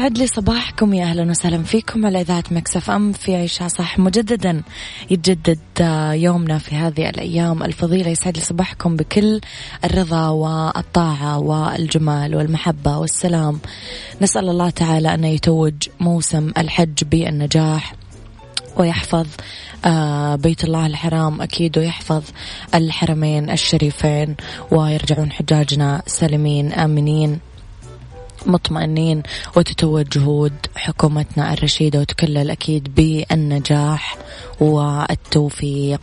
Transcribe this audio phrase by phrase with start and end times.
[0.00, 4.62] يسعد لي صباحكم يا أهلا وسهلا فيكم على إذاعة مكسف إم في عيشها صح مجددا
[5.10, 5.58] يتجدد
[6.12, 8.10] يومنا في هذه الأيام الفضيلة.
[8.10, 9.40] يسعد لي صباحكم بكل
[9.84, 13.60] الرضا والطاعة والجمال والمحبة والسلام.
[14.22, 17.94] نسأل الله تعالى أن يتوج موسم الحج بالنجاح
[18.76, 19.26] ويحفظ
[19.84, 22.22] آه بيت الله الحرام أكيد ويحفظ
[22.74, 24.36] الحرمين الشريفين
[24.70, 27.49] ويرجعون حجاجنا سالمين آمنين.
[28.46, 29.22] مطمئنين
[29.56, 34.16] وتتوج جهود حكومتنا الرشيدة وتكلل أكيد بالنجاح
[34.60, 36.00] والتوفيق.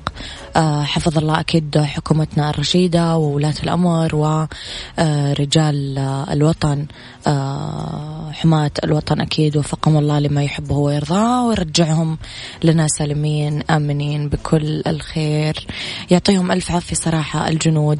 [0.55, 5.97] آه، حفظ الله أكيد حكومتنا الرشيدة وولاة الأمر ورجال
[6.31, 6.85] الوطن.
[7.27, 11.47] آه، حماة الوطن أكيد وفقهم الله لما يحبه ويرضاه.
[11.47, 12.17] ويرجعهم
[12.63, 15.67] لنا سالمين آمنين بكل الخير.
[16.11, 17.99] يعطيهم ألف عافية صراحة الجنود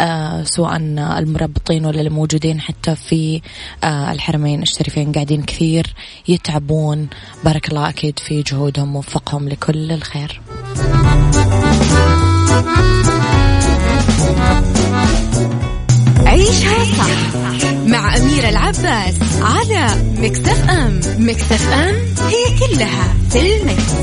[0.00, 3.40] آه، سواء المربطين ولا الموجودين حتى في
[3.84, 5.94] الحرمين الشريفين قاعدين كثير
[6.28, 7.08] يتعبون.
[7.44, 10.40] بارك الله أكيد في جهودهم ووفقهم لكل الخير.
[16.26, 17.34] عيشها صح
[17.86, 21.00] مع أميرة العباس على مكتف أم.
[21.18, 21.94] مكتف أم
[22.28, 23.94] هي كلها في المكس.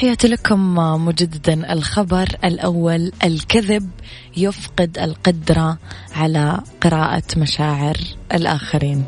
[0.00, 0.74] تحياتي لكم
[1.04, 3.90] مجددا الخبر الأول الكذب
[4.36, 5.78] يفقد القدرة
[6.14, 7.96] على قراءة مشاعر
[8.34, 9.04] الآخرين.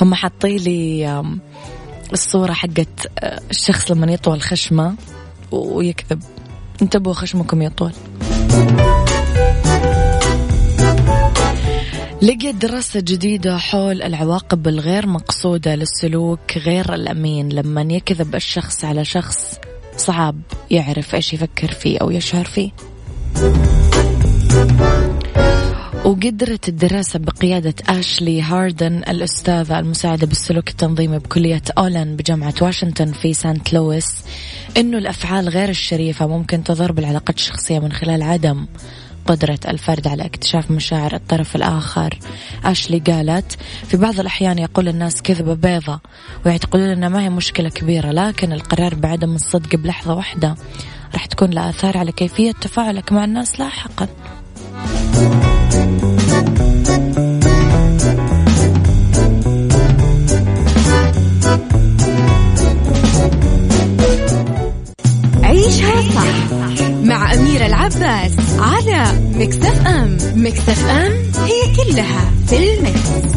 [0.00, 1.22] هم حاطين لي
[2.12, 4.94] الصورة حقت آه، الشخص لما يطول خشمه
[5.50, 6.22] ويكذب.
[6.82, 7.92] انتبهوا خشمكم يطول.
[12.22, 17.48] لقيت دراسة جديدة حول العواقب الغير مقصودة للسلوك غير الأمين.
[17.48, 19.58] لما يكذب الشخص على شخص
[19.96, 20.36] صعب
[20.70, 22.70] يعرف إيش يفكر فيه أو يشعر فيه.
[26.04, 33.72] وقدرت الدراسة بقيادة أشلي هاردن الأستاذة المساعدة بالسلوك التنظيمي بكلية أولن بجامعة واشنطن في سانت
[33.72, 34.14] لويس
[34.76, 38.66] أنه الأفعال غير الشريفة ممكن تضر بالعلاقات الشخصية من خلال عدم
[39.26, 42.18] قدرة الفرد على اكتشاف مشاعر الطرف الآخر.
[42.64, 46.00] أشلي قالت في بعض الأحيان يقول الناس كذبة بيضة
[46.46, 50.54] ويعتقدون أنها ما هي مشكلة كبيرة لكن القرار بعدم الصدق بلحظة واحدة.
[51.14, 54.08] راح تكون لها آثار على كيفية تفاعلك مع الناس لاحقا.
[67.86, 69.04] العباس على
[69.34, 71.12] مكتف أم مكتف أم
[71.44, 73.32] هي كلها في المكس.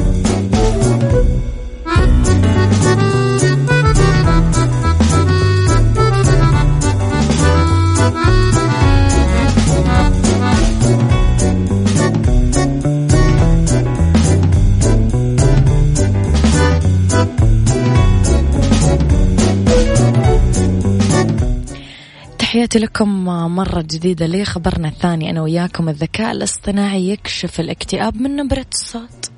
[22.75, 23.25] تحياتي لكم
[23.55, 29.31] مرة جديدة لي خبرنا الثاني أنا وياكم الذكاء الاصطناعي يكشف الاكتئاب من نبرة الصوت.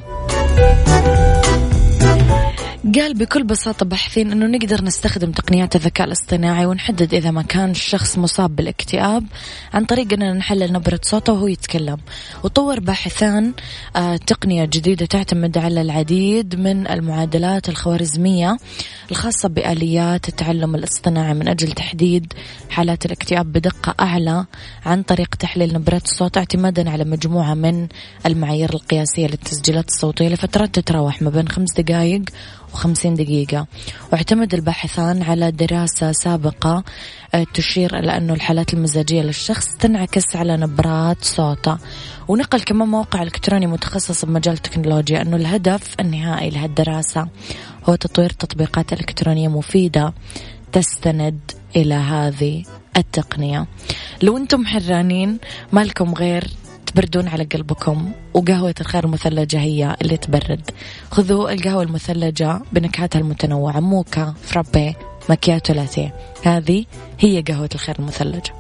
[2.83, 8.17] قال بكل بساطة باحثين أنه نقدر نستخدم تقنيات الذكاء الاصطناعي ونحدد إذا ما كان الشخص
[8.17, 9.23] مصاب بالاكتئاب
[9.73, 11.97] عن طريق أننا نحلل نبرة صوته وهو يتكلم.
[12.43, 13.53] وطور باحثان
[13.95, 18.57] آه، تقنية جديدة تعتمد على العديد من المعادلات الخوارزمية
[19.11, 22.33] الخاصة بآليات التعلم الاصطناعي من أجل تحديد
[22.69, 24.45] حالات الاكتئاب بدقة أعلى
[24.85, 27.87] عن طريق تحليل نبرات الصوت اعتمادا على مجموعة من
[28.25, 32.21] المعايير القياسية للتسجيلات الصوتية لفترات تتراوح ما بين خمس دقائق
[32.73, 33.67] وخمسين دقيقة.
[34.11, 36.83] واعتمد الباحثان على دراسة سابقة
[37.33, 41.77] آه، تشير إلى أنه الحالات المزاجية للشخص تنعكس على نبرات صوته.
[42.27, 47.27] ونقل كمان موقع إلكتروني متخصص بمجال التكنولوجيا أنه الهدف النهائي لهالدراسة
[47.89, 50.13] هو تطوير تطبيقات إلكترونية مفيدة
[50.71, 51.39] تستند
[51.75, 52.63] إلى هذه
[52.97, 53.67] التقنية.
[54.23, 55.37] لو أنتم حرانين
[55.71, 56.43] ما لكم غير
[56.97, 60.71] تبردون على قلبكم وقهوة الخير المثلجة هي اللي تبرد.
[61.11, 64.95] خذوا القهوة المثلجة بنكهاتها المتنوعة موكا فرابي
[65.29, 66.15] مكياتو لاتيه.
[66.43, 66.85] هذه
[67.19, 68.53] هي قهوة الخير المثلجة.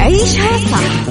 [0.00, 1.05] عيشها صح.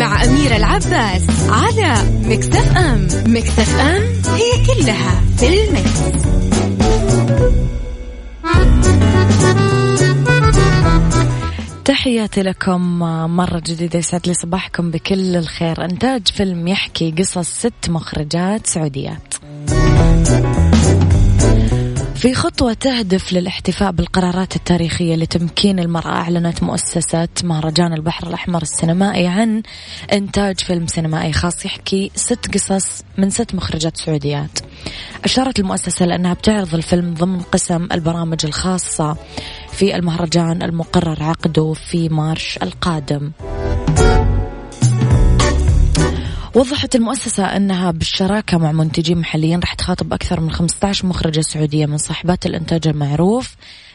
[0.00, 1.94] مع أميرة العباس على
[2.24, 3.08] مكتف أم.
[3.26, 4.02] مكتف أم
[4.34, 6.00] هي كلها في المكس.
[11.84, 12.98] تحياتي لكم
[13.36, 15.84] مرة جديدة يسعد لي صباحكم بكل الخير.
[15.84, 19.34] إنتاج فيلم يحكي قصص ست مخرجات سعوديات.
[22.20, 29.62] في خطوة تهدف للاحتفاء بالقرارات التاريخية لتمكين المرأة أعلنت مؤسسة مهرجان البحر الأحمر السينمائي عن
[30.12, 34.58] إنتاج فيلم سينمائي خاص يحكي ست قصص من ست مخرجات سعوديات.
[35.24, 39.16] أشارت المؤسسة لأنها بتعرض الفيلم ضمن قسم البرامج الخاصة
[39.72, 43.32] في المهرجان المقرر عقده في مارش القادم.
[46.60, 51.98] وضحت المؤسسة أنها بالشراكة مع منتجين محليين راح تخاطب أكثر من 15 مخرجة سعودية من
[51.98, 53.54] صاحبات الإنتاج المعروف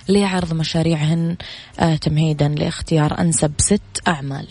[0.09, 1.35] لعرض مشاريعهن
[1.79, 4.47] آه، تمهيدا لاختيار أنسب ست أعمال.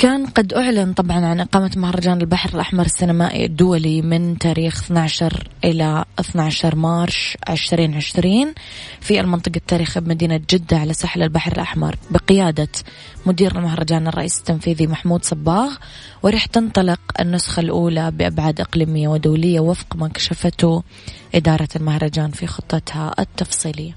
[0.00, 6.04] كان قد أعلن طبعا عن إقامة مهرجان البحر الأحمر السينمائي الدولي من تاريخ 12 إلى
[6.20, 8.54] 12 مارش 2020
[9.00, 12.68] في المنطقة التاريخية بمدينة جدة على ساحل البحر الأحمر بقيادة
[13.26, 15.72] مدير المهرجان الرئيس التنفيذي محمود صباغ
[16.22, 20.82] ورح تنطلق النسخة الأولى بأبعاد إقليمية ودولية وفق ما كشفته
[21.34, 23.96] إدارة المهرجان في خطتها التفصيلية.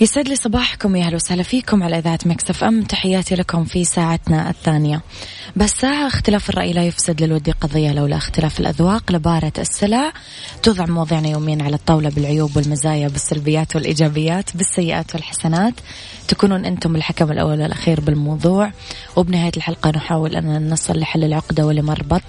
[0.00, 2.82] يسعد لي صباحكم يا أهلا وسهلا فيكم على إذاعة مكسف إم.
[2.82, 5.00] تحياتي لكم في ساعتنا الثانية.
[5.56, 9.12] بس ساعة اختلاف الرأي لا يفسد للودي قضية لولا اختلاف الأذواق.
[9.12, 10.12] لبارة السلع
[10.62, 15.74] توضع مواضيعنا يوميا على الطاولة بالعيوب والمزايا بالسلبيات والإيجابيات بالسيئات والحسنات.
[16.28, 18.72] تكونون أنتم الحكم الأول والأخير بالموضوع.
[19.16, 22.22] وبنهاية الحلقة نحاول أن نصل لحل العقدة ولمربط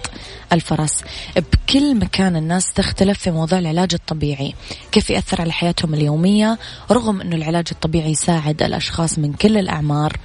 [0.54, 1.04] الفرس.
[1.36, 4.54] بكل مكان الناس تختلف في موضوع العلاج الطبيعي.
[4.92, 6.60] كيف يأثر على حياتهم اليومية؟
[6.92, 10.18] رغم أنه العلاج الطبيعي يساعد الأشخاص من كل الأعمار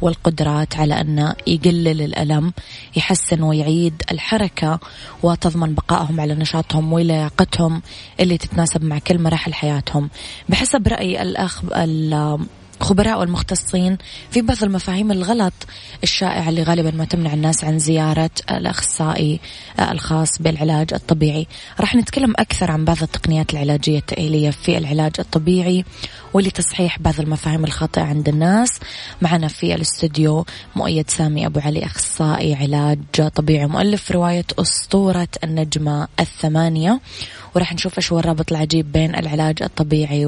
[0.00, 2.52] والقدرات على أن يقلل الألم
[2.96, 4.80] يحسن ويعيد الحركة
[5.22, 7.82] وتضمن بقائهم على نشاطهم ولياقتهم
[8.20, 10.10] اللي تتناسب مع كل مراحل حياتهم.
[10.48, 11.62] بحسب رأي الأخ
[12.82, 13.98] الخبراء والمختصين
[14.30, 15.52] في بعض المفاهيم الغلط
[16.02, 19.40] الشائعة اللي غالبا ما تمنع الناس عن زيارة الأخصائي
[19.90, 21.46] الخاص بالعلاج الطبيعي.
[21.80, 25.84] راح نتكلم أكثر عن بعض التقنيات العلاجية التأهيلية في العلاج الطبيعي
[26.32, 28.80] ولتصحيح بعض المفاهيم الخاطئة عند الناس.
[29.20, 30.46] معنا في الاستوديو
[30.76, 37.00] مؤيد سامي أبو علي أخصائي علاج طبيعي مؤلف رواية أسطورة النجمة الثمانية.
[37.54, 40.26] وراح نشوف إيش هو الرابط العجيب بين العلاج الطبيعي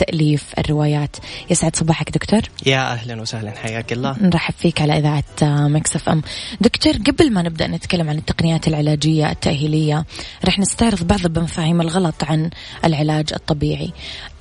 [0.00, 1.16] تأليف الروايات.
[1.50, 2.40] يسعد صباحك دكتور.
[2.66, 4.16] يا أهلا وسهلا حياك الله.
[4.20, 5.24] نرحب فيك على إذاعة
[5.68, 6.22] مكسف أم.
[6.60, 10.04] دكتور قبل ما نبدأ نتكلم عن التقنيات العلاجية التأهيلية
[10.44, 12.50] رح نستعرض بعض المفاهيم الغلط عن
[12.84, 13.92] العلاج الطبيعي.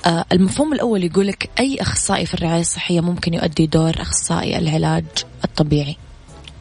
[0.06, 5.06] آه، المفهوم الأول يقولك أي أخصائي في الرعاية الصحية ممكن يؤدي دور أخصائي العلاج
[5.44, 5.98] الطبيعي؟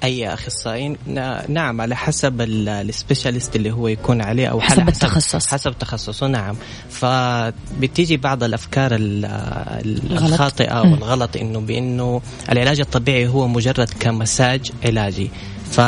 [0.05, 4.89] أي اخصائي نا- نعم على حسب ال- السبيشاليست اللي هو يكون عليه أو حسب على
[4.91, 5.47] التخصص.
[5.47, 6.57] حسب تخصصه نعم
[6.91, 8.91] فبتيجي بعض الأفكار.
[10.11, 10.81] الخاطئة.
[10.81, 12.21] والغلط إنه بإنه
[12.53, 15.31] العلاج الطبيعي هو مجرد كمساج علاجي
[15.71, 15.81] ف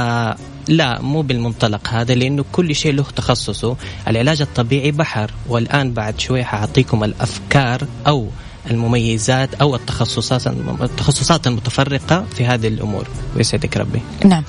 [0.69, 3.77] لا مو بالمنطلق هذا لأنه كل شيء له تخصصه،
[4.09, 8.29] العلاج الطبيعي بحر والآن بعد شوي حأعطيكم الأفكار أو
[8.71, 10.47] المميزات أو التخصصات
[10.81, 13.09] التخصصات المتفرقة في هذه الأمور.
[13.37, 14.01] ويسعدك ربي.
[14.25, 14.45] نعم.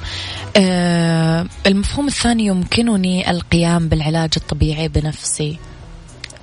[0.55, 5.57] آه المفهوم الثاني يمكنني القيام بالعلاج الطبيعي بنفسي.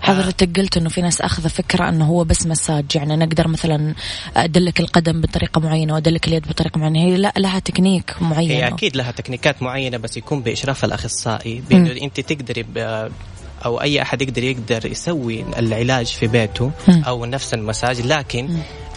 [0.01, 2.85] حضرتك قلت إنه في ناس اخذ فكرة إنه هو بس مساج.
[2.95, 3.95] يعني نقدر مثلا
[4.37, 6.99] أدلك القدم بطريقة معينة وأدلك اليد بطريقة معينة.
[6.99, 11.63] هي لا لها تكنيك معين هي أكيد لها تكنيكات معينة بس يكون بإشراف الأخصائي.
[11.71, 13.11] بإنه أنت تقدري ب-
[13.65, 16.71] أو أي أحد يقدر يقدر يسوي العلاج في بيته.
[16.89, 18.49] أو نفس المساج لكن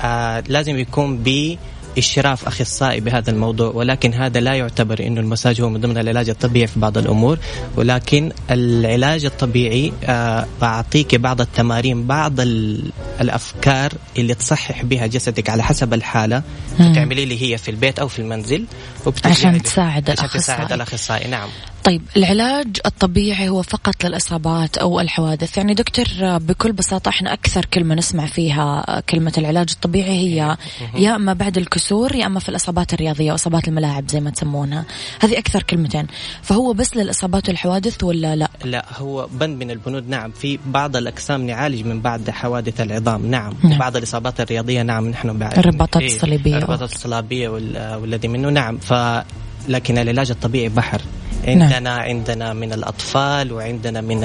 [0.03, 1.57] آه لازم يكون ب
[1.97, 6.67] إشراف أخصائي بهذا الموضوع ولكن هذا لا يعتبر أنه المساج هو من ضمن العلاج الطبيعي
[6.67, 7.39] في بعض الأمور
[7.75, 12.33] ولكن العلاج الطبيعي آه بعطيك بعض التمارين بعض
[13.21, 16.43] ال- الأفكار اللي تصحح بها جسدك على حسب الحالة
[16.79, 16.93] مم.
[16.93, 18.65] تعملي لي هي في البيت أو في المنزل
[19.25, 20.39] عشان تساعد عشان الأخصائي.
[20.39, 21.27] تساعد الأخصائي.
[21.27, 21.49] نعم.
[21.83, 25.57] طيب العلاج الطبيعي هو فقط للإصابات أو الحوادث.
[25.57, 30.57] يعني دكتور بكل بساطة إحنا أكثر كلمة نسمع فيها كلمة العلاج الطبيعي هي
[30.95, 34.85] يا أما بعد الكسور يا أما في الإصابات الرياضية وإصابات الملاعب زي ما تسمونها.
[35.19, 36.07] هذه أكثر كلمتين.
[36.41, 40.31] فهو بس للإصابات والحوادث ولا لا؟ لا هو بند من البنود نعم.
[40.31, 43.10] في بعض الأقسام نعالج من بعد حوادث العظام.
[43.17, 43.73] نعم, نعم.
[43.75, 46.57] وبعض الإصابات الرياضية نعم نحن بعد الرباطات إيه، الصليبية.
[46.57, 48.93] الرباطات الصليبية وال- والذي منه نعم ف
[49.67, 51.01] لكن العلاج الطبيعي بحر
[51.47, 51.99] عندنا نعم.
[51.99, 54.23] عندنا من الأطفال وعندنا من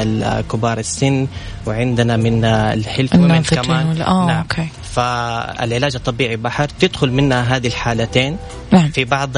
[0.53, 1.27] كبار السن
[1.67, 2.45] وعندنا من
[3.15, 4.69] وومن الناضجين كمان آه، نعم أوكي.
[4.83, 8.37] فالعلاج الطبيعي بحر تدخل منها هذه الحالتين
[8.73, 8.89] نعم.
[8.89, 9.37] في بعض.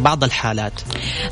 [0.00, 0.72] بعض الحالات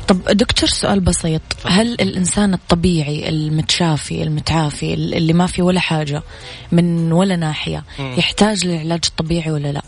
[0.07, 6.23] طب دكتور سؤال بسيط هل الإنسان الطبيعي المتشافي المتعافي اللي ما في ولا حاجة
[6.71, 7.83] من ولا ناحية.
[7.99, 9.81] يحتاج للعلاج الطبيعي ولا لا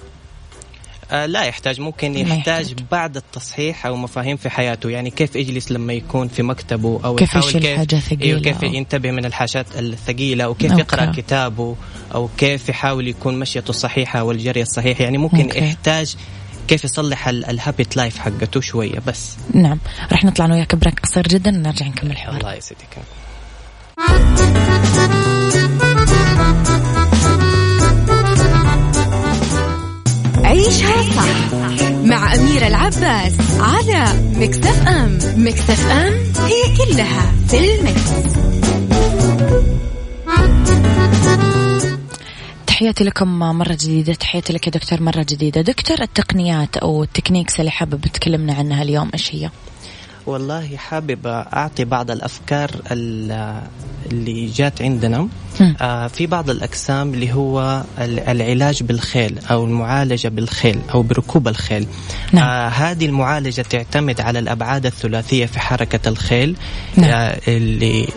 [1.12, 2.38] آه لا يحتاج ممكن يحتاج,
[2.70, 2.86] يحتاج.
[2.92, 7.30] بعد التصحيح أو مفاهيم في حياته يعني كيف يجلس لما يكون في مكتبه أو كيف
[7.30, 10.82] يحاول يشيل كيف حاجة ثقيلة أيوه كيف أو- ينتبه من الحاجات الثقيلة أو كيف okay.
[10.82, 11.76] يقرا كتابه
[12.16, 15.60] أو كيف يحاول يكون مشيته الصحيحه والجري الصحيح يعني ممكن okay.
[15.60, 16.16] يحتاج
[16.68, 19.36] كيف يصلح ال habit life حقته شوية بس.
[19.54, 19.80] نعم.
[20.12, 22.38] رح نطلع أنا وياك break قصير جدا ونرجع نكمل الحوار.
[22.38, 22.98] الله يسعدك.
[30.44, 31.54] عيشها صح
[32.04, 36.14] مع أميرة العباس على مكس أف أم مكس أف أم
[36.46, 38.12] هي كلها في المكس.
[42.78, 47.60] تحياتي لكم مرة جديدة تحياتي لك يا دكتور مرة جديدة دكتور التقنيات أو ال techniques
[47.60, 49.50] اللي حابب تكلمنا عنها اليوم إيش هي
[50.26, 53.62] والله حابب أعطي بعض الأفكار ال-
[54.12, 55.28] اللي جات عندنا.
[55.82, 61.88] آه في بعض الأقسام اللي هو ال- العلاج بالخيل أو المعالجة بالخيل أو بركوب الخيل
[62.32, 62.44] نعم.
[62.50, 66.56] آه هذه المعالجة تعتمد على الأبعاد الثلاثية في حركة الخيل
[66.98, 67.10] نعم.
[67.12, 68.08] آه اللي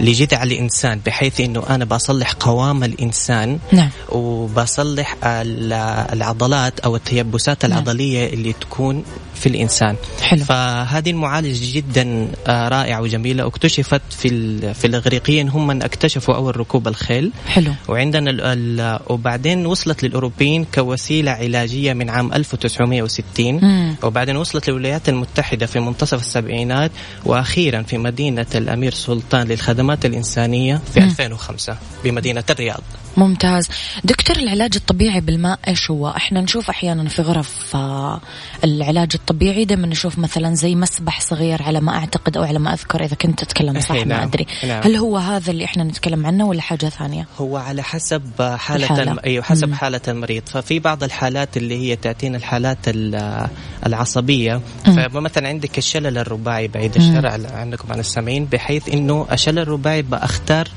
[0.00, 5.72] لجذع الإنسان بحيث إنه أنا بصلح قوام الإنسان نعم وبصلح ال-
[6.12, 7.72] العضلات أو التيبسات نعم.
[7.72, 9.04] العضلية اللي تكون
[9.42, 10.44] في الإنسان حلو.
[10.44, 14.28] فهذه المعالجة جدا آه، رائعة وجميلة اكتشفت في
[14.74, 21.30] في الإغريقيين هم من اكتشفوا أول ركوب الخيل حلو وعندنا ال وبعدين وصلت للأوروبيين كوسيلة
[21.30, 23.24] علاجية من عام 1960
[23.62, 23.94] مم.
[24.02, 26.90] وبعدين وصلت للولايات المتحدة في منتصف السبعينات
[27.24, 31.06] وأخيرا في مدينة الأمير سلطان للخدمات الإنسانية في مم.
[31.06, 32.82] 2005 بمدينة الرياض
[33.16, 33.68] ممتاز
[34.04, 38.20] دكتور العلاج الطبيعي بالماء إيش هو إحنا نشوف أحيانا في غرف آه،
[38.64, 43.04] العلاج الطبيعي دائما نشوف مثلا زي مسبح صغير على ما أعتقد أو على ما أذكر
[43.04, 44.82] إذا كنت تتكلم صح إيه، ما نعم، أدري نعم.
[44.82, 48.22] هل هو هذا اللي إحنا نتكلم عنه ولا حاجة ثانية هو على حسب
[48.56, 49.02] حالة الحالة.
[49.02, 49.18] الم...
[49.24, 49.74] أيوه حسب مم.
[49.74, 53.48] حالة المريض ففي بعض الحالات اللي هي تأتينا الحالات ال-
[53.86, 55.08] العصبية مم.
[55.08, 56.96] فمثلا عندك الشلل الرباعي بعيد.
[56.96, 60.68] الشر عنكم عن السامعين بحيث إنه الشلل الرباعي بختار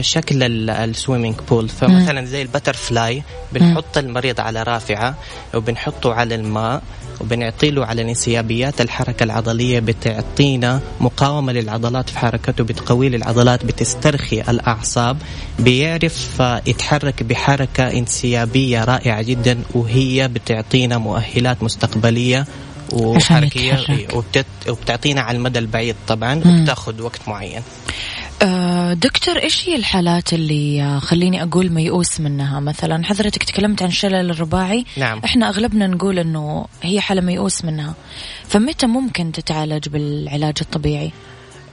[0.00, 5.14] شكل ال swimming pool فمثلا زي ال butterfly بنحط المريض على رافعة
[5.54, 6.82] وبنحطه على الماء
[7.20, 15.16] وبنعطي له على انسيابيات الحركة العضلية بتعطينا مقاومة للعضلات في حركته بتقوي العضلات بتسترخي الأعصاب
[15.58, 22.46] بيعرف آه، يتحرك بحركة انسيابية رائعة جدا وهي بتعطينا مؤهلات مستقبلية
[22.92, 24.08] وحركية.
[24.68, 26.34] وبتعطينا على المدى البعيد طبعا.
[26.46, 27.62] وبتاخذ وقت معين
[28.94, 34.30] دكتور إيش هي الحالات اللي آه، خليني أقول ميؤوس منها؟ مثلا حضرتك تكلمت عن الشلل
[34.30, 34.84] الرباعي.
[34.96, 35.20] نعم.
[35.24, 37.94] إحنا أغلبنا نقول إنه هي حالة ميؤوس منها.
[38.48, 41.12] فمتى ممكن تتعالج بالعلاج الطبيعي؟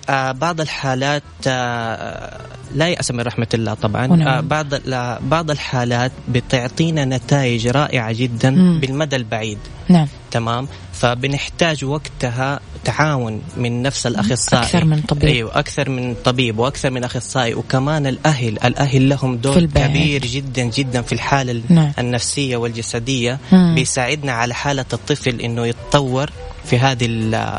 [0.10, 2.41] آه بعض الحالات آه
[2.75, 4.07] لا يأس من رحمة الله طبعا.
[4.07, 4.27] ونعم.
[4.27, 8.79] آه بعض لا بعض الحالات بتعطينا نتائج رائعة جدا مم.
[8.79, 9.57] بالمدى البعيد.
[9.89, 10.07] نعم.
[10.31, 15.24] تمام؟ فبنحتاج وقتها تعاون من نفس الأخصائي أكثر من طبيب.
[15.30, 19.65] إيوه أكثر من طبيب وأكثر من أخصائي وكمان الأهل الأهل لهم دور.
[19.65, 21.92] كبير جدا جدا في الحالة ال- نعم.
[22.00, 23.75] النفسية والجسدية مم.
[23.75, 26.30] بيساعدنا على حالة الطفل إنه يتطور
[26.65, 27.05] في هذه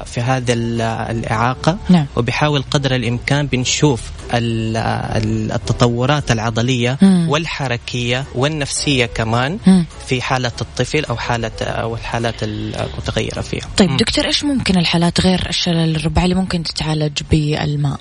[0.07, 2.07] في هذا ال- الإعاقة نعم.
[2.17, 4.03] وبحاول قدر الإمكان بنشوف
[4.35, 7.29] ال- ال- التطورات العضلية مم.
[7.29, 9.87] والحركية والنفسية كمان مم.
[10.07, 13.97] في حالة الطفل أو حاله أو الحالات المتغيرة فيها طيب مم.
[13.97, 18.01] دكتور إيش ممكن الحالات غير الشلل الرباعي اللي ممكن تتعالج بالماء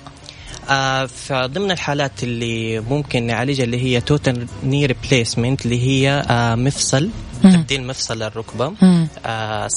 [1.06, 7.10] فضمن الحالات اللي ممكن نعالجها اللي هي total knee replacement اللي هي آه مفصل.
[7.42, 9.08] تبديل مفصل الركبة مم.
[9.26, 9.68] آه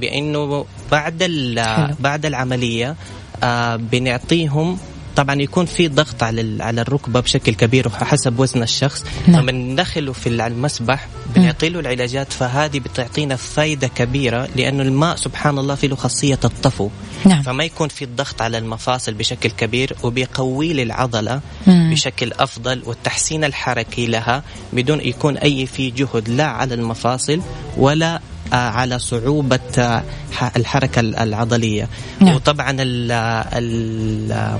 [0.00, 0.64] بأنه
[1.62, 1.96] بعد.
[2.00, 2.96] بعد العملية
[3.42, 4.78] آه بنعطيهم
[5.16, 9.42] طبعا يكون في ضغط على على الركبة بشكل كبير وحسب وزن الشخص نعم.
[9.42, 15.88] فبندخله في المسبح بنعطي له العلاجات فهذه بتعطينا فائده كبيرة لأنه الماء سبحان الله فيه
[15.88, 16.88] له خاصية الطفو
[17.24, 21.90] نعم فما يكون في الضغط على المفاصل بشكل كبير وبيقوي لي العضلة مم.
[21.92, 27.40] بشكل أفضل والتحسين الحركي لها بدون يكون أي في جهد لا على المفاصل
[27.76, 28.20] ولا
[28.52, 30.02] آه، على صعوبة آه،
[30.56, 31.88] الحركة العضلية
[32.20, 32.34] نعم.
[32.34, 34.58] وطبعا ال ال-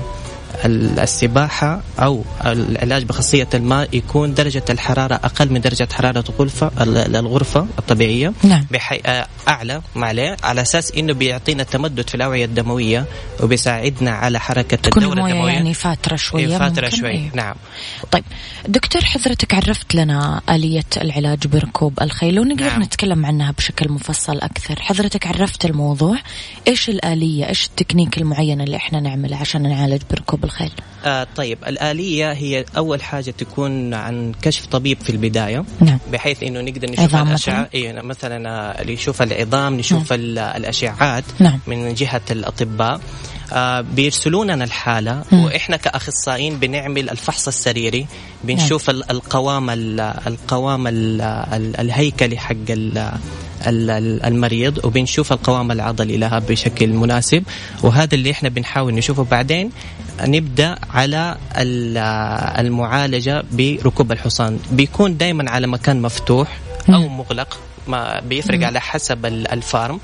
[0.65, 7.67] السباحة أو العلاج بخاصية الماء يكون درجة الحرارة أقل من درجة حرارة الغرفة ال- الغرفة
[7.79, 8.33] الطبيعية.
[8.43, 8.65] نعم.
[8.71, 9.01] بحي...
[9.05, 13.05] آه، أعلى معلية على أساس إنه بيعطينا تمدد في الأوعية الدموية
[13.43, 15.53] وبيساعدنا على حركة تكون الدورة المويه الدموية.
[15.53, 17.09] يعني فاترة شوية إيه، فتره ممكن؟ شوي.
[17.09, 17.31] إيه.
[17.33, 17.55] نعم.
[18.11, 18.23] طيب
[18.67, 22.81] دكتور حضرتك عرفت لنا آلية العلاج بركوب الخيل ونقدر نعم.
[22.83, 24.81] نتكلم عنها بشكل مفصل أكثر.
[24.81, 26.17] حضرتك عرفت الموضوع
[26.67, 30.71] إيش الآلية؟ إيش التكنيك المعين اللي إحنا نعمله عشان نعالج بركوب الخيل
[31.05, 35.99] آه طيب الآلية هي أول حاجة تكون عن كشف طبيب في البداية نعم.
[36.11, 41.23] بحيث إنه نقدر نشوف الأشعة مثلاً؟ إيه مثلا آه، اللي يشوف العظام نشوف ال- الاشعاعات
[41.39, 41.59] نعم.
[41.67, 43.01] من جهة الأطباء.
[43.53, 45.43] آه بيرسلون لنا الحالة مم.
[45.43, 48.07] وإحنا كأخصائيين بنعمل الفحص السريري
[48.43, 52.97] بنشوف ال- القوام ال- القوام ال- ال- الهيكلي حق ال-
[53.67, 57.43] ال- ال- المريض وبنشوف القوام العضلي لها بشكل مناسب.
[57.83, 59.23] وهذا اللي إحنا بنحاول نشوفه.
[59.23, 59.69] بعدين
[60.25, 61.97] نبدا على ال-
[62.65, 66.57] المعالجة بركوب الحصان بيكون دائما على مكان مفتوح
[66.89, 67.17] أو مم.
[67.17, 68.65] مغلق ما بيفرق مم.
[68.65, 69.99] على حسب ال- الفارم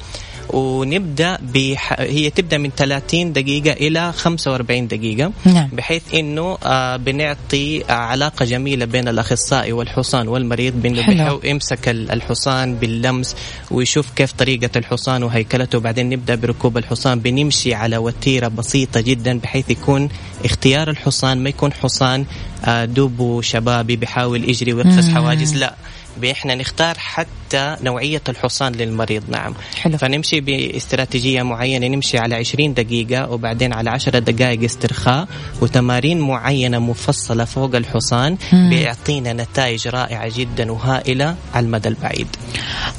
[0.53, 1.95] ونبدأ بح...
[1.99, 5.31] هي تبدأ من 30 دقيقة إلى 45 دقيقة.
[5.45, 5.69] نعم.
[5.73, 11.07] بحيث إنه آه بنعطي آه علاقة جميلة بين الأخصائي والحصان والمريض بإنه.
[11.07, 13.35] بيحاول يمسك ال- الحصان باللمس
[13.71, 15.77] ويشوف كيف طريقة الحصان وهيكلته.
[15.77, 20.09] وبعدين نبدأ بركوب الحصان بنمشي على وتيرة بسيطة جدا بحيث يكون
[20.45, 22.25] اختيار الحصان ما يكون حصان
[22.65, 25.09] آه دوبه شبابي بيحاول يجري ويقفز.
[25.09, 25.55] حواجز.
[25.55, 25.75] لا.
[26.25, 33.31] إحنا نختار حتى نوعية الحصان للمريض نعم حلو فنمشي باستراتيجية معينة نمشي على 20 دقيقة
[33.31, 35.27] وبعدين على 10 دقائق استرخاء
[35.61, 38.69] وتمارين معينة مفصلة فوق الحصان مم.
[38.69, 42.27] بيعطينا نتائج رائعة جدا وهائلة على المدى البعيد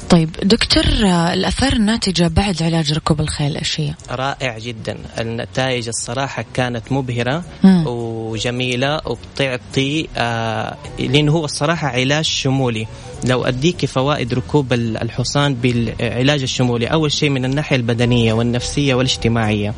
[0.09, 0.83] طيب دكتور
[1.33, 7.83] الآثار الناتجة بعد علاج ركوب الخيل إيش هي؟ رائع جدا النتائج الصراحة كانت مبهرة مم.
[8.29, 12.87] وجميلة وبتعطي آه لأنه هو الصراحة علاج شمولي.
[13.25, 19.73] لو أديك فوائد ركوب ال- الحصان بالعلاج الشمولي أول شيء من الناحية البدنية والنفسية والاجتماعية.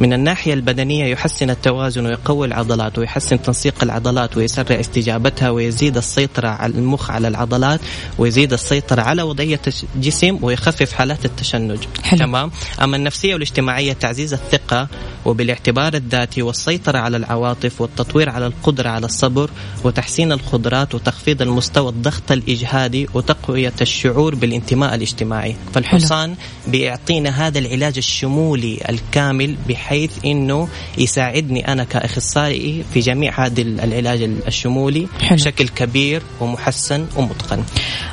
[0.00, 6.72] من الناحية البدنية يحسن التوازن ويقوي العضلات ويحسن تنسيق العضلات ويسرع استجابتها ويزيد السيطرة على
[6.74, 7.80] المخ على العضلات
[8.18, 9.60] ويزيد السيطرة على وضعية
[9.94, 11.78] الجسم ويخفف حالات التشنج.
[12.02, 12.18] حلو.
[12.18, 12.50] تمام؟
[12.82, 14.88] أما النفسية والاجتماعية تعزيز الثقة
[15.24, 19.50] وبالاعتبار الذاتي والسيطرة على العواطف والتطوير على القدرة على الصبر
[19.84, 28.78] وتحسين القدرات وتخفيض المستوى الضغط الإجهادي وتقوية الشعور بالانتماء الاجتماعي فالحصان بيعطينا هذا العلاج الشمولي
[28.88, 35.36] الكامل بحيث أنه يساعدني أنا كأخصائي في جميع هذا العلاج الشمولي حلو.
[35.36, 37.64] بشكل كبير ومحسن ومتقن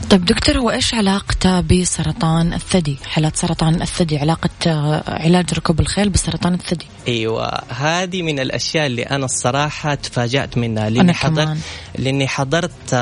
[0.09, 6.09] طيب دكتور هو إيش علاقته بسرطان الثدي؟ حالات سرطان الثدي علاقة آه، علاج ركوب الخيل
[6.09, 11.57] بسرطان الثدي؟ أيوه هذه من الأشياء اللي أنا الصراحة صراحة تفاجأت منها لأني حضرت.
[11.97, 12.93] لأني حضرت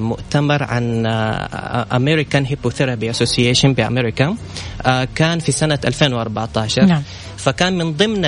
[0.00, 1.06] مؤتمر عن
[1.92, 4.36] American Hippotherapy Association بأمريكا
[4.82, 7.02] آه، كان في سنة 2014 نعم.
[7.36, 8.20] فكان من ضمن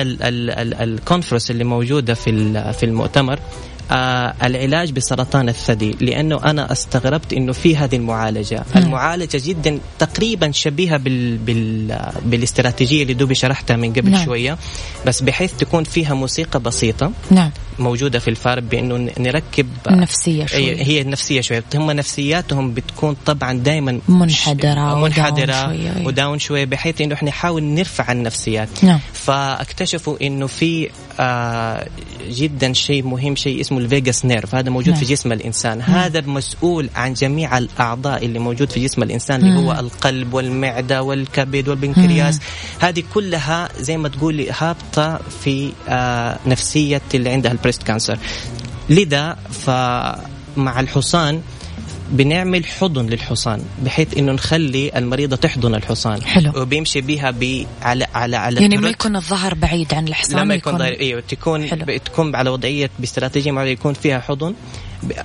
[0.81, 3.39] ال conference اللي موجودة في المؤتمر
[3.91, 10.97] آه العلاج بسرطان الثدي لأنه أنا استغربت إنه في هذه المعالجة، المعالجة جدا تقريبا شبيهة
[10.97, 14.25] بال بال بالاستراتيجية اللي دوبي شرحتها من قبل نعم.
[14.25, 14.57] شوية
[15.05, 20.77] بس بحيث تكون فيها موسيقى بسيطة نعم موجودة في الفارب بإنه نركب النفسية شوي.
[20.77, 23.99] أي- هي النفسية شوية هم نفسياتهم بتكون طبعا دائما
[25.01, 26.05] منحدرة شوية، أي.
[26.05, 28.99] و down شوية بحيث إنه إحنا نحاول نرفع النفسيات نعم.
[29.13, 31.87] فاكتشفوا إنه في آه
[32.29, 34.99] جدا شيء مهم شيء اسمه ال vagus nerve هذا موجود نعم.
[34.99, 35.81] في جسم الإنسان.
[35.81, 41.67] هذا مسؤول عن جميع الأعضاء اللي موجود في جسم الإنسان اللي هو القلب والمعدة والكبد
[41.67, 42.39] والبنكرياس.
[42.79, 48.17] هذه كلها زي ما تقولي هابطة في آه نفسية اللي عندها ال breast cancer.
[48.89, 51.41] لذا فمع الحصان
[52.11, 56.51] بنعمل حضن للحصان بحيث إنه نخلي المريضة تحضن الحصان حلو.
[56.61, 58.89] وبيمشي بها ب على على على يعني ما.
[58.89, 61.97] يكون الظهر بعيد عن الحصان لما يكون داير أيوه تكون حلو.
[62.05, 64.53] تكون على وضعية باستراتيجية معينة يكون فيها حضن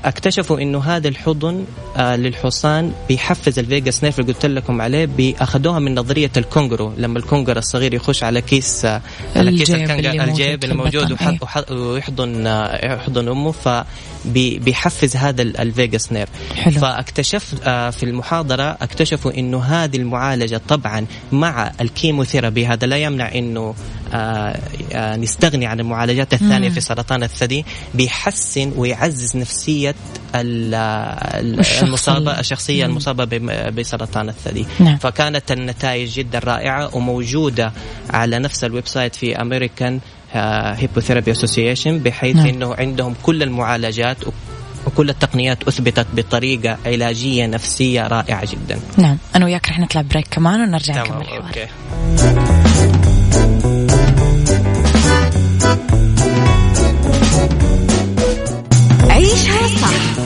[0.05, 1.65] اكتشفوا إنه هذا الحضن
[1.97, 7.19] آه للحصان بيحفز ال vagus nerve اللي قلت لكم عليه بيأخذوها من نظرية الكونجرو لما
[7.19, 9.01] الكونجر الصغير يخش على كيس آه
[9.37, 12.95] على كيس الجيب الكنجر اللي موجود الجيب في اللي موجود البطن، وحط وح- ويحضن آه،
[12.95, 13.85] يحضن أمه
[14.35, 16.81] فبيحفز هذا ال- ال vagus nerve حلو.
[16.81, 23.35] فاكتشفت آه، في المحاضرة اكتشفوا إنه هذه المعالجة طبعا مع ال chemotherapy هذا لا يمنع
[23.35, 23.75] إنه
[24.13, 24.59] آه،
[24.93, 29.95] آه، نستغني عن المعالجات الثانية في سرطان الثدي بيحسن ويعزز نفسية
[30.35, 34.67] ال- ال- الشخص المصابة ال- الشخصية المصابة بم- بسرطان الثدي.
[34.81, 34.97] نعم.
[34.97, 37.73] فكانت النتائج جدا رائعة وموجودة
[38.11, 40.01] على نفس ال website في American
[40.33, 42.47] Hippotherapy Association بحيث نعم.
[42.47, 44.17] إنه عندهم كل المعالجات
[44.87, 48.81] وكل التقنيات أثبتت بطريقة علاجية نفسية رائعة جدا.
[48.99, 49.19] نعم.
[49.37, 51.67] أنا وياك رح نطلع break كمان ونرجع تمام نكمل الحوار okay.
[59.11, 60.17] عيشها صح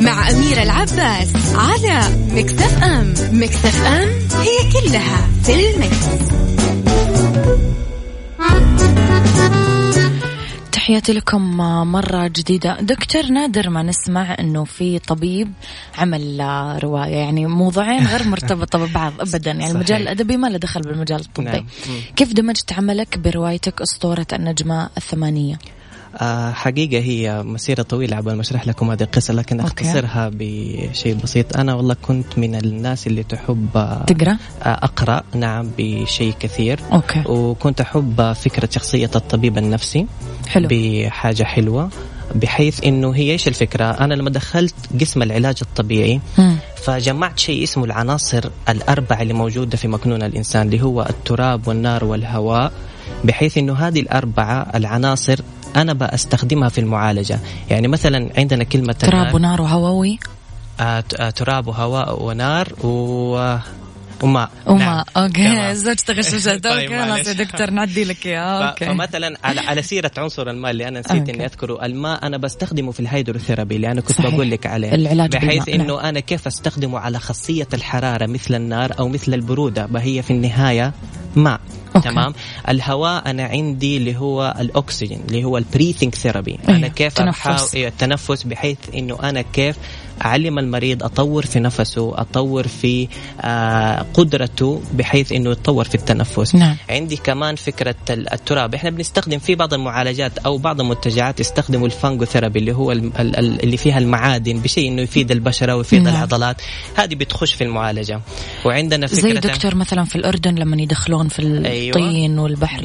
[0.00, 2.00] مع أميرة العباس على
[2.32, 3.14] مكس أف أم.
[3.32, 4.08] مكس أف أم
[4.40, 6.06] هي كلها في المكس.
[10.86, 11.56] تحياتي لكم
[11.92, 15.52] مرة جديدة دكتور نادر ما نسمع أنه في طبيب
[15.98, 16.40] عمل
[16.82, 19.74] رواية يعني موضوعين غير مرتبطة ببعض أبدا يعني صحيح.
[19.74, 21.66] المجال الأدبي ما له دخل بالمجال الطبي نعم.
[22.16, 25.75] كيف دمجت عملك بروايتك أسطورة النجمة الثمانية آه
[26.52, 29.60] حقيقة هي مسيرة طويلة عبال ما أشرح لكم هذه القصة لكن.
[29.60, 35.70] أختصرها بشيء بسيط أنا والله كنت من الناس اللي تحب آه، تقرأ آه، أقرأ نعم
[35.78, 40.06] بشيء كثير أوكي وكنت أحب فكرة شخصية الطبيب النفسي
[40.48, 41.90] حلو بحاجة حلوة
[42.34, 46.56] بحيث إنه هي إيش الفكرة؟ أنا لما دخلت قسم العلاج الطبيعي مم.
[46.76, 52.72] فجمعت شيء اسمه العناصر الأربعة اللي موجودة في مكنون الإنسان اللي هو التراب والنار والهواء
[53.24, 55.40] بحيث إنه هذه الأربعة العناصر
[55.76, 57.38] أنا بستخدمها في المعالجة،
[57.70, 60.18] يعني مثلا عندنا كلمة تراب ونار وهووي
[60.80, 63.56] آه آه تراب وهواء ونار و
[64.22, 64.78] وماء وما.
[64.78, 65.04] نعم.
[65.16, 65.44] أوكي.
[65.44, 65.74] تمام.
[65.84, 67.26] زوج تغششت طيب، أوكي خلاص.
[67.28, 68.86] يا دكتور نعدي لك اياه أوكي.
[68.86, 71.28] فمثلا على على سيرة عنصر الماء اللي أنا نسيت.
[71.28, 74.34] إني أذكره الماء أنا بستخدمه في الهيدروثيرابي اللي أنا كنت صحيح.
[74.34, 74.94] بقول لك عليه.
[74.94, 79.86] العلاج بحيث بالماء، إنه أنا كيف أستخدمه على خاصية الحرارة مثل النار أو مثل البرودة
[79.86, 80.92] فهي في النهاية
[81.36, 81.60] ماء.
[81.96, 82.08] أوكي.
[82.08, 82.34] تمام؟
[82.68, 87.14] الهواء أنا عندي اللي هو الأكسجين اللي هو البريثنج ثيرابي أيوه، أنا كيف
[87.74, 89.76] إيه، التنفس بحيث إنه أنا كيف
[90.24, 93.08] أعلم المريض أطور في نفسه أطور في
[93.40, 96.54] آه قدرته بحيث إنه يتطور في التنفس.
[96.54, 96.76] نعم.
[96.90, 98.74] عندي كمان فكرة ال- التراب.
[98.74, 103.62] إحنا بنستخدم في بعض المعالجات أو بعض المنتجات يستخدموا الفانجوثيرابي اللي هو ال- ال- ال-
[103.62, 106.14] اللي فيها المعادن بشيء إنه يفيد البشرة ويفيد نعم.
[106.14, 106.56] العضلات.
[106.94, 108.20] هذه بتخش في المعالجة.
[108.64, 111.38] وعندنا فكرة زي دكتور مثلا في الأردن لما يدخلون في
[111.76, 112.84] الطين والبحر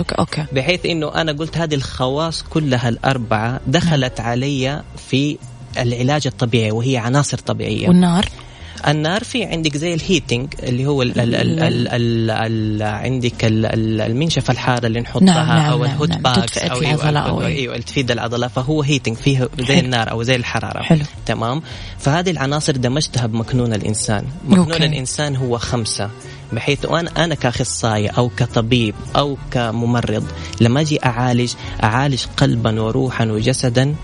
[0.00, 0.44] وك- أوكي.
[0.52, 5.38] بحيث إنه أنا قلت هذه الخواص كلها الأربعة دخلت علي في
[5.78, 7.88] العلاج الطبيعي وهي عناصر طبيعية.
[7.88, 8.24] والنار؟
[8.88, 13.44] النار في عندك زي ال heating اللي هو ال ال ال ال ال ال عندك
[13.44, 16.22] ال ال المنشفة الحارة اللي نحطها نعم، نعم، أو نعم، ال hot نعم.
[16.22, 17.56] packs أو العضلة أو أيوه إيه.
[17.56, 19.78] أيوه تفيد العضله فهو heating فيه زي حلو.
[19.84, 20.82] النار أو زي الحرارة.
[20.82, 21.04] حلو.
[21.26, 21.62] تمام.
[21.98, 24.24] فهذه العناصر دمجتها بمكنون الإنسان.
[24.44, 24.84] مكنون okay.
[24.86, 26.10] الإنسان هو خمسة.
[26.54, 30.24] بحيث أنا أنا كأخصائي أو كطبيب أو كممرض
[30.60, 33.94] لما أجي أعالج أعالج قلبا وروحا وجسدا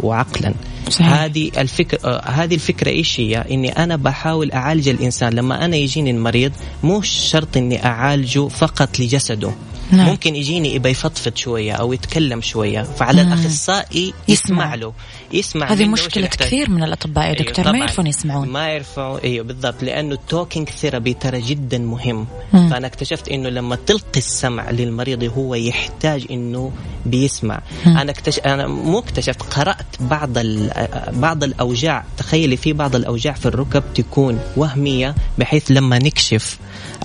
[0.00, 0.54] وعقلا
[0.90, 1.12] صحيح.
[1.12, 6.10] هذه الفكرة آه، هذه الفكرة إيش هي؟ إني أنا بحاول أعالج الإنسان لما أنا يجيني
[6.10, 9.52] المريض مو شرط إني أعالجه فقط لجسده
[9.90, 10.06] نعم.
[10.06, 13.32] ممكن يجيني يبى يفضفض شوية أو يتكلم شوية فعلى مم.
[13.32, 14.34] الأخصائي يسمع.
[14.54, 14.92] يسمع له
[15.34, 15.84] يسمع هذه
[16.24, 16.46] يحتاج.
[16.46, 17.80] كثير من الأطباء يا أيوة دكتور ما طبعاً.
[17.80, 22.70] يعرفون يسمعون ما يعرفوا أيوه بالضبط لأنه ال talking therapy ترى جدا مهم مم.
[22.70, 26.72] فأنا اكتشفت إنه لما تلقي السمع للمريض هو يحتاج إنه
[27.06, 27.96] بيسمع مم.
[27.98, 30.70] أنا اكتشف أنا مو اكتشفت قرأت بعض ال...
[31.12, 36.58] بعض الأوجاع تخيلي في بعض الأوجاع في الركب تكون وهمية بحيث لما نكشف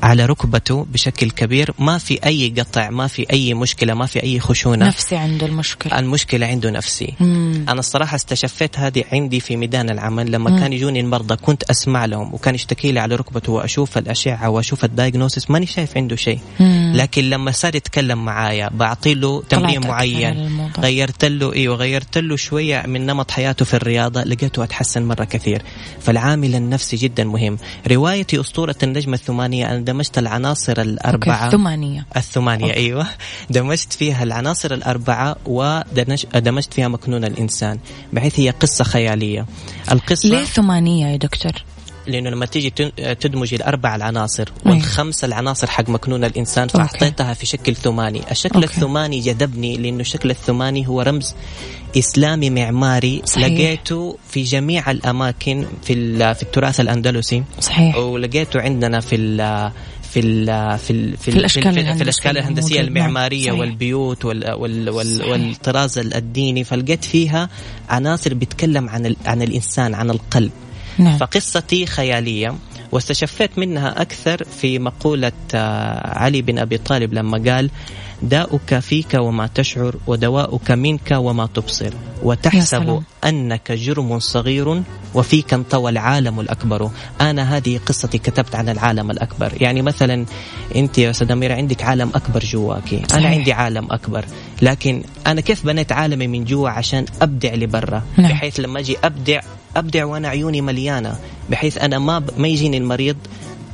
[0.04, 4.40] على ركبته بشكل كبير ما في أي قطع ما في أي مشكلة ما في أي
[4.40, 7.66] خشونة نفسي عنده المشكلة المشكلة عنده نفسي مم.
[7.70, 10.60] أنا الصراحة استشفيت هذه عندي في ميدان العمل لما مم.
[10.60, 14.92] كان يجوني المرضى كنت أسمع لهم وكان يشتكي لي على ركبته وأشوف الأشعة وأشوف ال
[14.92, 16.40] diagnosis ماني شايف عنده شيء.
[16.94, 20.72] لكن لما صار يتكلم معايا بعطي له تمرين معين.
[20.80, 25.62] غيرت له إيوه غيرت له شوية من نمط حياته في الرياضة لقيته أتحسن مرة كثير
[26.00, 27.58] فالعامل النفسي جدا مهم
[27.92, 30.82] روايتي أسطورة النجمة الثمانية أنا دمجت العناصر.
[30.82, 32.80] الأربعة ثمانية الثمانية أوكي.
[32.80, 33.08] أيوة
[33.50, 37.80] دمجت فيها العناصر الأربعة ودمجت فيها مكنون الإنسان
[38.14, 39.46] بحيث هي قصة خيالية
[39.92, 41.52] القصة ليه ثمانية يا دكتور
[42.08, 42.70] لأنه لما تيجي
[43.20, 44.76] تدمج الأربع العناصر أيوة.
[44.78, 46.78] والخمس العناصر حق مكنون الإنسان okay.
[46.78, 48.68] فأعطيتها في شكل ثماني الشكل okay.
[48.68, 51.36] الثماني جذبني لأنه الشكل الثماني هو رمز
[51.98, 53.46] إسلامي معماري صحيح.
[53.46, 59.72] لقيته في جميع الأماكن في, في التراث الأندلسي صحيح ولقيته عندنا في ال
[60.10, 60.46] في ال
[60.80, 62.82] في ال في, في الأشكال في, الهندسية الأشكال الهندسية.
[62.82, 63.48] المعمارية.
[63.50, 63.60] صحيح.
[63.60, 65.32] والبيوت وال وال وال صحيح.
[65.32, 67.50] والطراز الديني فلقيت فيها
[67.90, 70.52] عناصر بتتكلم عن عن الإنسان عن القلب
[70.98, 72.56] نعم فقصتي خيالية
[72.92, 77.70] واستشفيت منها أكثر في مقولة آه، علي بن أبي طالب لما قال
[78.22, 81.94] داؤك فيك وما تشعر ودواؤك منك وما تبصر.
[82.24, 83.04] وتحسب.
[83.26, 86.92] أنك جرم صغير وفيك انطوى العالم الأكبر.
[87.22, 89.52] أنا هذه قصتي كتبت عن العالم الأكبر.
[89.62, 90.26] يعني مثلا
[90.76, 93.32] أنت يا أستاذ أميرة عندك عالم أكبر جواكي أنا صحيح.
[93.32, 94.26] عندي عالم أكبر.
[94.62, 98.32] لكن أنا كيف بنيت عالمي من جوا عشان أبدع لبرا؟ نعم.
[98.32, 99.42] بحيث لما أجي أبدع
[99.76, 101.16] أبدع وأنا عيوني مليانة.
[101.50, 102.30] بحيث أنا ما ب...
[102.38, 103.18] ما يجيني المريض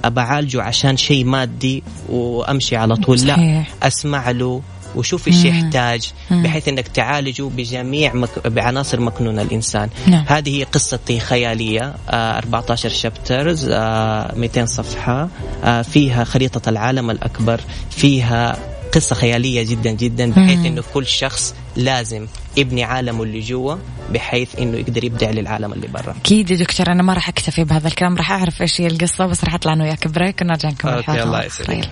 [0.08, 3.70] أبعالجه عشان شيء مادي وأمشي على طول لا صحيح.
[3.84, 4.62] أسمع له
[4.96, 5.46] وشوف إيش.
[5.46, 6.12] يحتاج.
[6.32, 8.48] بحيث إنك تعالجه بجميع مك...
[8.48, 10.26] بعناصر مكنون الإنسان نعم.
[10.28, 15.30] هذه هي قصتي خيالية آه 14 شابترز آه 200 صفحة
[15.64, 18.58] آه فيها خريطة العالم الأكبر فيها
[18.96, 20.66] قصة خيالية جدا جدا بحيث.
[20.66, 22.28] إنه كل شخص لازم
[22.58, 23.76] يبني عالمه اللي جوا
[24.14, 26.16] بحيث إنه يقدر يبدع للعالم اللي برا.
[26.22, 29.44] أكيد يا دكتور أنا ما راح أكتفي بهذا الكلام راح أعرف إيش هي القصة بس
[29.44, 31.24] راح أطلع أنا وياك break ونرجع نكمل okay.
[31.24, 31.48] الله خير.
[31.48, 31.90] يسلمك.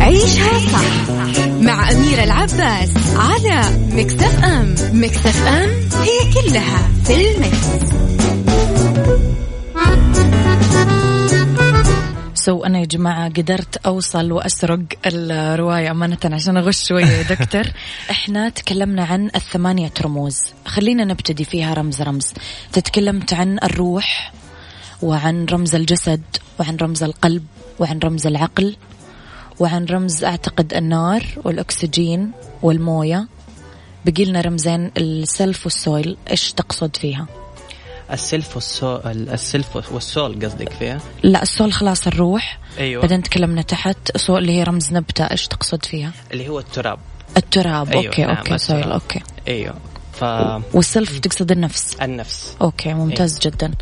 [0.00, 1.14] عيشها صح
[1.60, 5.70] مع أميرة العباس على Mix FM Mix FM
[6.02, 7.94] هي كلها في ال Mix.
[12.44, 17.64] so أنا يا جماعة قدرت أوصل وأسرق الرواية أمانة عشان أغش شوية يا دكتور.
[18.10, 22.32] إحنا تكلمنا عن الثمانية رموز خلينا نبتدي فيها رمز رمز.
[22.72, 24.32] تتكلمت عن الروح
[25.02, 26.22] وعن رمز الجسد
[26.60, 27.44] وعن رمز القلب
[27.78, 28.76] وعن رمز العقل
[29.60, 32.32] وعن رمز أعتقد النار والأكسجين
[32.62, 33.28] والموية.
[34.04, 36.16] بقي لنا رمزين ال self وال soil.
[36.30, 37.43] إيش تقصد فيها؟
[38.12, 42.58] السلف والسول السلف والسول قصدك فيها؟ لا ال soul خلاص الروح.
[42.78, 43.02] أيوه.
[43.02, 46.98] بعدين تكلمنا تحت soil اللي هي رمز نبتة إيش تقصد فيها؟ اللي هو التراب.
[47.36, 47.92] التراب.
[47.92, 48.58] أيوة، okay نعم، okay.
[48.58, 49.20] soil okay.
[49.48, 49.74] أيوه
[50.12, 50.24] ف
[50.74, 51.96] وال self تقصد النفس.
[52.02, 52.56] النفس.
[52.62, 53.72] okay ممتاز جدا.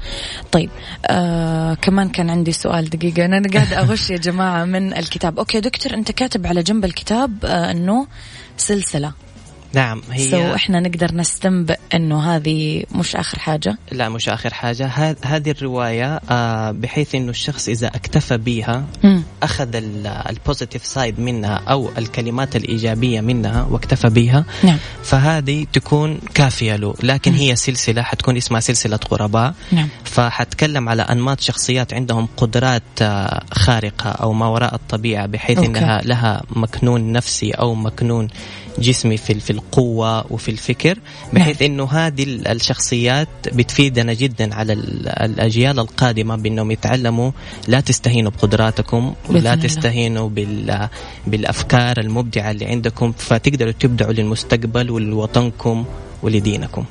[0.52, 0.70] طيب
[1.06, 3.24] آه كمان كان عندي سؤال دقيقة.
[3.24, 5.38] أنا قاعدة أغش يا جماعة من الكتاب.
[5.38, 8.06] okay دكتور أنت كاتب على جنب الكتاب آه إنه
[8.56, 9.12] سلسلة.
[9.74, 14.86] نعم هي so إحنا نقدر نستنبئ إنه هذه مش آخر حاجة؟ لا مش آخر حاجة.
[15.24, 19.22] هذه الرواية آه، بحيث إنه الشخص إذا اكتفى بها مم.
[19.42, 19.68] أخذ
[20.30, 24.78] ال positive side منها أو الكلمات الإيجابية منها واكتفى بها نعم.
[25.02, 26.94] فهذه تكون كافية له.
[27.02, 29.54] لكن هي سلسلة حتكون اسمها سلسلة غرباء.
[29.72, 29.88] نعم.
[30.04, 35.68] فحتكلم على أنماط شخصيات عندهم قدرات آه، خارقة أو ما وراء الطبيعة بحيث okay.
[35.68, 38.28] إنها لها مكنون نفسي أو مكنون
[38.78, 40.98] جسمي في في القوة وفي الفكر
[41.32, 47.30] بحيث إنه هذه ال- الشخصيات بتفيدنا جدا على ال- الأجيال القادمة بإنهم يتعلموا
[47.68, 49.54] لا تستهينوا بقدراتكم ولا.
[49.54, 50.88] تستهينوا بال
[51.26, 55.84] بالأفكار المبدعة اللي عندكم فتقدروا تبدعوا للمستقبل ولوطنكم
[56.22, 56.84] ولدينكم.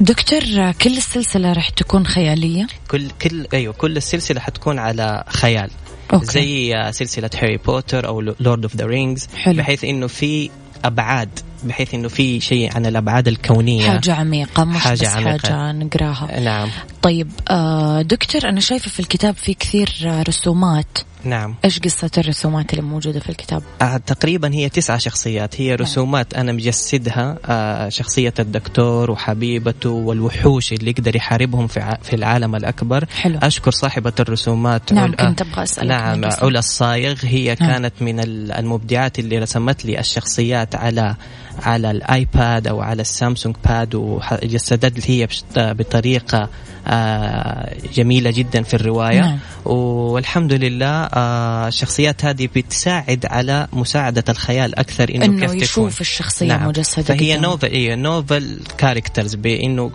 [0.00, 5.70] دكتور كل السلسلة راح تكون خيالية كل كل أيوه كل السلسلة حتكون على خيال
[6.12, 6.26] okay.
[6.26, 9.28] زي سلسلة هاري بوتر أو Lord of the Rings.
[9.46, 10.50] بحيث إنه في
[10.86, 11.28] ابعاد
[11.64, 13.90] بحيث إنه في شيء عن الأبعاد الكونية.
[13.90, 15.38] حاجة عميقة مش حاجة بس عميقة.
[15.48, 16.40] حاجة نقراها.
[16.40, 16.68] نعم.
[17.02, 20.98] طيب آه دكتور أنا شايفة في الكتاب في كثير آه، رسومات.
[21.26, 26.34] نعم إيش قصة الرسومات اللي موجودة في الكتاب آه تقريبا هي تسعة شخصيات هي رسومات
[26.34, 33.04] أنا مجسدها آه شخصية الدكتور وحبيبته والوحوش اللي يقدر يحاربهم في, ع- في العالم الأكبر
[33.20, 33.38] حلو.
[33.42, 36.30] أشكر صاحبة الرسومات نعم عل- كنت أبغى أسألك عن نعم.
[36.42, 37.70] علا الصايغ هي نعم.
[37.70, 41.14] كانت من ال- المبدعات اللي رسمت لي الشخصيات على
[41.62, 46.48] على ال iPad أو على ال Samsung Pad وجسدت هي بطريقة
[46.88, 49.38] آه، جميلة جدا في الرواية نعم.
[49.64, 56.00] والحمد لله آه، الشخصيات هذه بتساعد على مساعدة الخيال أكثر إنه, إنه كيف تكون يشوف
[56.00, 56.68] الشخصية نعم.
[56.68, 57.36] مجسدة فهي.
[57.36, 59.90] نوفل إيه نوفل كاركترز بإنه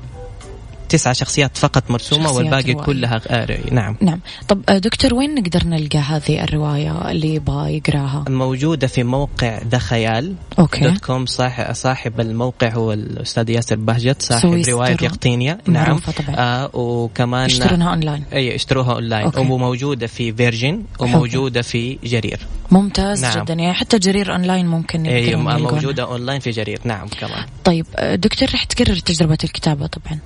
[0.92, 2.86] تسعة شخصيات فقط مرسومة شخصيات والباقي روائية.
[2.86, 8.26] كلها آه، نعم نعم طب آه، دكتور وين نقدر نلقى هذه الرواية اللي يبغى يقراها
[8.30, 10.80] موجودة في موقع ذا خيال okay.
[10.80, 14.64] dot com صاحب, صاحب الموقع هو الأستاذ ياسر بهجت صاحب.
[14.70, 16.36] رواية يقطينيا نعم طبعاً.
[16.38, 19.40] آه وكمان يشترونها أونلاين إي اشتروها online okay.
[19.40, 22.40] وموجودة في Virgin وموجودة في جرير
[22.72, 23.44] ممتاز نعم.
[23.44, 25.72] جدا يعني حتى جرير أونلاين ممكن يقدرون يلقونها.
[25.72, 30.20] موجودة أونلاين في جرير نعم كمان طيب آه، دكتور رح تكرر تجربة الكتابة طبعا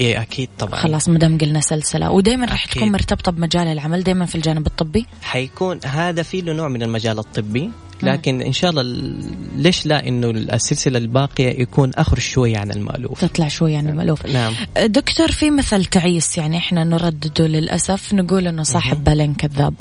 [0.00, 0.80] اي أكيد طبعا.
[0.80, 2.10] خلاص ما دام قلنا سلسلة.
[2.10, 2.70] ودائما أكيد.
[2.70, 7.18] تكون مرتبطة بمجال العمل دائما في الجانب الطبي؟ حيكون هذا في له نوع من المجال
[7.18, 7.70] الطبي.
[8.04, 9.24] لكن إن شاء الله ال-
[9.56, 14.26] ليش لا إنه السلسلة الباقية يكون أخر شوي عن المألوف؟ تطلع شوي عن المألوف.
[14.26, 14.52] نعم.
[14.86, 19.74] دكتور في مثل تعيس يعني إحنا نردده للأسف نقول إنه صاحب بالين كذاب.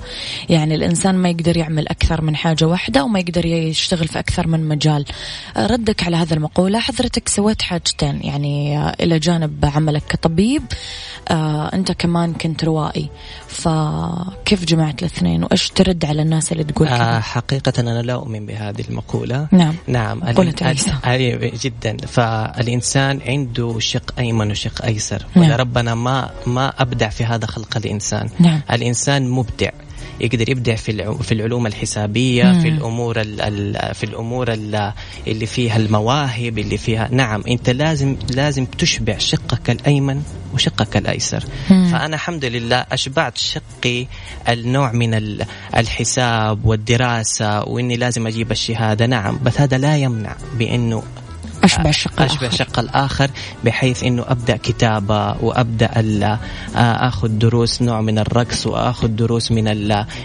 [0.49, 4.67] يعني الإنسان ما يقدر يعمل أكثر من حاجة واحدة وما يقدر يشتغل في أكثر من
[4.67, 5.05] مجال.
[5.57, 10.63] ردك على هذا المقولة حضرتك سويت حاجتين يعني آه، إلى جانب عملك كطبيب
[11.29, 13.09] آه أنت كمان كنت روائي.
[13.47, 18.45] فكيف جمعت الاثنين؟ وإيش ترد على الناس اللي تقول آه كذا حقيقة أنا لا أؤمن
[18.45, 20.93] بهذه المقولة نعم نعم مقولة عيسى.
[21.63, 25.51] جدا فالإنسان عنده شق أيمن وشق أيسر نعم.
[25.51, 28.61] وربنا ما ما أبدع في هذا خلق الإنسان نعم.
[28.71, 29.69] الإنسان مبدع
[30.21, 32.61] يقدر يبدع في في العلوم الحسابية مم.
[32.61, 34.91] في الأمور ال ال في الأمور ال
[35.27, 40.21] اللي فيها المواهب اللي فيها نعم أنت لازم لازم تشبع شقك الأيمن
[40.53, 41.89] وشقك الأيسر مم.
[41.91, 44.05] فأنا الحمد لله أشبعت شقي
[44.49, 45.45] النوع من ال-
[45.77, 51.03] الحساب والدراسة وإني لازم أجيب الشهادة نعم بس هذا لا يمنع بأنه
[51.63, 52.53] أشبع الشق أشبه الآخر.
[52.53, 53.29] الشق الآخر
[53.65, 55.89] بحيث أنه أبدأ كتابة وأبدأ
[56.75, 59.63] آه، أخذ دروس نوع من الرقص وأخذ دروس من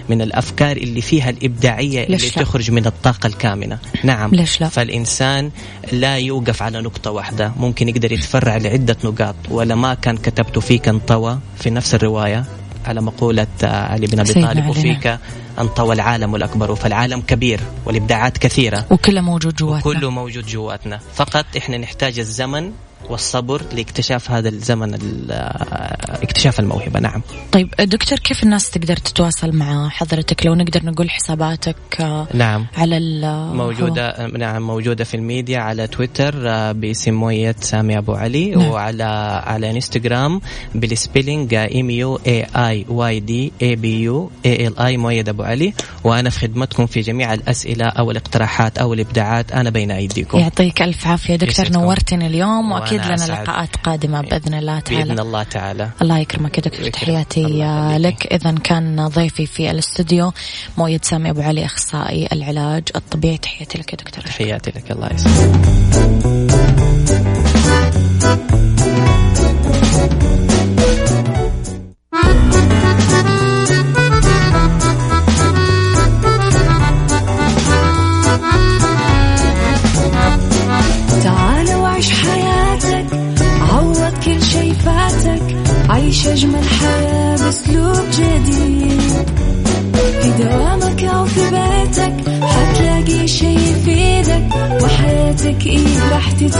[0.09, 5.51] من الأفكار اللي فيها الإبداعية اللي لا؟ تخرج من الطاقة الكامنة نعم ليش لا؟ فالإنسان
[5.93, 10.89] لا يوقف على نقطة واحدة ممكن يقدر يتفرع لعدة نقاط ولا ما كان كتبت فيك
[10.89, 12.45] انطوى في نفس الرواية
[12.87, 15.19] على مقولة آه، علي بن أبي طالب وفيك
[15.59, 19.83] انطوى العالم الأكبر فالعالم كبير والإبداعات كثيرة وكله موجود جواتنا.
[19.83, 21.01] كله موجود جواتنا.
[21.15, 22.73] فقط إحنا نحتاج الزمن
[23.11, 27.01] والصبر لاكتشاف هذا الزمن ال- آه، اكتشاف الموهبة.
[27.01, 27.23] نعم.
[27.53, 32.67] طيب دكتور كيف الناس تقدر تتواصل مع حضرتك؟ لو نقدر نقول حساباتك آه، نعم.
[32.77, 38.51] على ال موجودة نعم موجودة في الميديا على تويتر آه، باسم مؤيد سامي أبو علي
[38.51, 38.69] نعم.
[38.69, 39.05] وعلى
[39.47, 40.41] على إنستغرام
[40.75, 45.29] بال spelling M U A I Y D A B U A L I مؤيد
[45.29, 45.73] أبو علي.
[46.05, 49.53] وأنا في خدمتكم في جميع الأسئلة أو الاقتراحات أو الإبداعات.
[49.53, 50.39] أنا بين أيديكم.
[50.39, 51.37] يعطيك ألف عافية.
[51.37, 51.69] دكتور.
[51.71, 52.73] نورتني اليوم.
[52.73, 53.43] وأكيد وأنا لنا أسعد.
[53.43, 55.05] لقاءات قادمة بإذن الله تعالى.
[55.05, 55.91] بإذن الله تعالى.
[56.03, 56.89] الله يكرمك يا دكتور.
[56.91, 57.45] تحياتي.
[57.99, 58.27] لك.
[58.33, 60.33] إذا كان ضيفي في الاستوديو
[60.79, 63.39] مويد سامي أبو علي أخصائي العلاج الطبيعي.
[63.39, 64.25] تحياتي لك يا دكتور.
[64.25, 64.91] تحياتي لك.
[64.91, 65.59] الله يسلمك.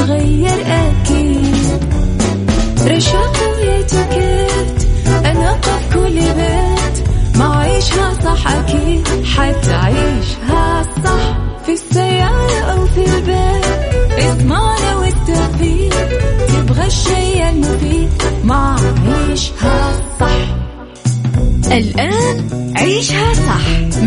[0.09, 1.85] راح تتغير أكيد.
[2.87, 7.09] رشاق ويتوكيت أنا قف كل بيت.
[7.37, 9.09] ما عيشها صح أكيد.
[9.25, 13.65] حتعيشها صح في السيارة أو في البيت.
[14.19, 16.09] اسمعنا والتوفيق.
[16.49, 18.09] تبغى الشي المفيد.
[18.45, 20.57] ما عيشها صح.
[21.73, 23.68] الآن عيشها صح.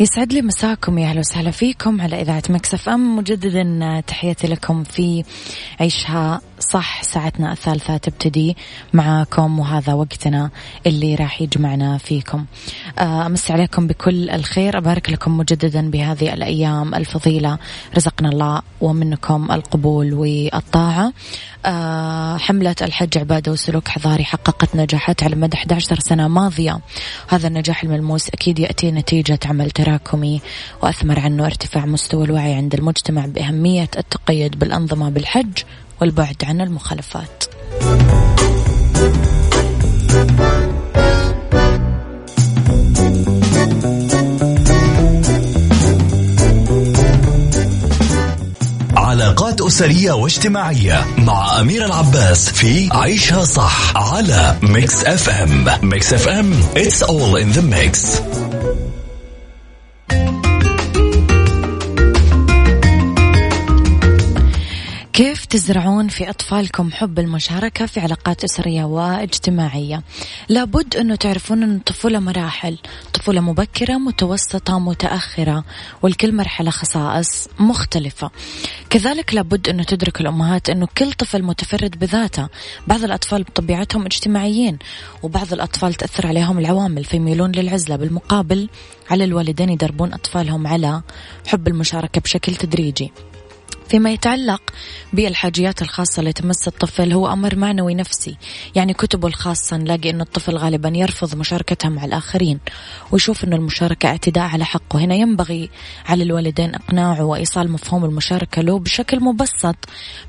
[0.00, 3.16] يسعد لي مساكم يا أهلا وسهلا فيكم على إذاعة ميكس اف ام.
[3.16, 5.24] مجددا تحياتي لكم في
[5.80, 8.56] عيشها صح ساعتنا الثالثة تبتدي
[8.92, 10.50] معاكم وهذا وقتنا
[10.86, 12.44] اللي راح يجمعنا فيكم.
[12.98, 14.78] آه، أمس عليكم بكل الخير.
[14.78, 17.58] أبارك لكم مجددا بهذه الأيام الفضيلة.
[17.96, 21.12] رزقنا الله ومنكم القبول والطاعة.
[21.66, 26.80] آه، حملة الحج عبادة وسلوك حضاري حققت نجاحات على مدى 11 سنة ماضية.
[27.28, 30.40] هذا النجاح الملموس أكيد يأتي نتيجة عمل تراكمي
[30.82, 35.58] وأثمر عنه ارتفاع مستوى الوعي عند المجتمع بأهمية التقيد بالأنظمة بالحج
[36.00, 37.44] والبعد عن المخالفات.
[48.96, 56.28] علاقات أسرية واجتماعية مع أمير العباس في عيشها صح على ميكس اف ام ميكس اف
[56.28, 58.20] ام it's all in the mix.
[65.18, 70.02] كيف تزرعون في أطفالكم حب المشاركة في علاقات أسرية واجتماعية؟
[70.48, 72.78] لابد أنه تعرفون أن الطفولة مراحل
[73.14, 75.64] طفولة مبكرة متوسطة متأخرة
[76.02, 78.30] والكل مرحلة خصائص مختلفة.
[78.90, 82.48] كذلك لابد أنه تدرك الأمهات أنه كل طفل متفرد بذاته.
[82.86, 84.78] بعض الأطفال بطبيعتهم اجتماعيين
[85.22, 88.68] وبعض الأطفال تأثر عليهم العوامل فيميلون للعزلة بالمقابل
[89.10, 91.02] على الوالدين يدربون أطفالهم على
[91.46, 93.12] حب المشاركة بشكل تدريجي.
[93.88, 94.62] فيما يتعلق
[95.12, 98.36] بالحاجيات الخاصة اللي تمس الطفل هو أمر معنوي نفسي.
[98.74, 102.58] يعني كتبه الخاصة نلاقي أن الطفل غالبا يرفض مشاركتها مع الآخرين
[103.12, 104.98] ويشوف أن المشاركة اعتداء على حقه.
[104.98, 105.70] هنا ينبغي
[106.06, 109.76] على الوالدين إقناعه وإيصال مفهوم المشاركة له بشكل مبسط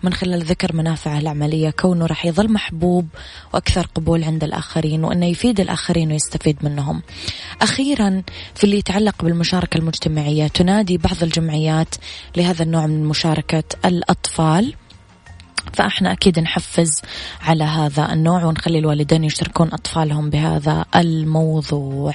[0.03, 1.70] من خلال ذكر منافعه العملية.
[1.70, 3.07] كونه راح يظل محبوب
[3.53, 7.01] وأكثر قبول عند الآخرين وأنه يفيد الآخرين ويستفيد منهم.
[7.62, 8.24] أخيرا
[8.55, 11.95] في اللي يتعلق بالمشاركة المجتمعية تنادي بعض الجمعيات
[12.38, 13.49] لهذا النوع من المشاركة.
[13.50, 14.74] مشاركة الأطفال.
[15.74, 17.02] فإحنا أكيد نحفز
[17.41, 22.14] على هذا النوع ونخلي الوالدين يشاركون أطفالهم بهذا الموضوع.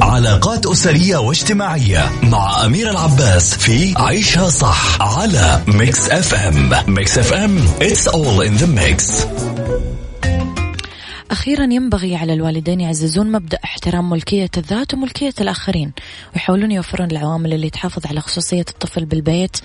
[0.00, 7.32] علاقات أسرية واجتماعية مع أمير العباس في عيشها صح على ميكس اف ام ميكس اف
[7.32, 9.26] ام it's all in the mix.
[11.34, 15.92] أخيرا ينبغي على الوالدين يعززون مبدأ احترام ملكية الذات وملكية الآخرين
[16.34, 19.56] ويحاولون يوفرون العوامل اللي تحافظ على خصوصية الطفل بالبيت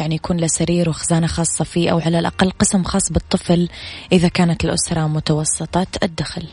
[0.00, 3.68] يعني يكون له سرير وخزانة خاصة فيه أو على الأقل قسم خاص بالطفل
[4.12, 6.46] إذا كانت الأسرة متوسطة الدخل.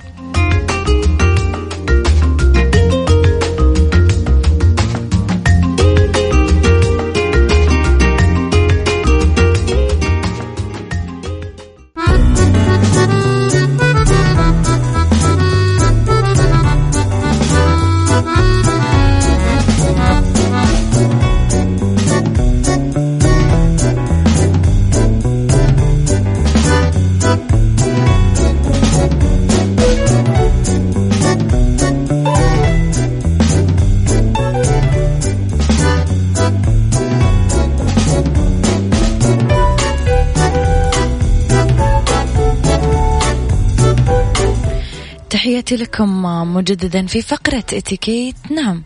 [45.96, 46.24] لكم
[46.54, 48.36] مجددا في فقرة اتيكيت.
[48.52, 48.84] نعم